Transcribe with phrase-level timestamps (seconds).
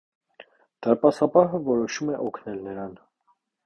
[0.85, 3.03] Դարպասապահը որոշում է օգնել նրան։